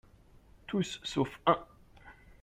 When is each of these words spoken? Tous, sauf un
Tous, 0.65 0.99
sauf 1.03 1.37
un 1.45 1.59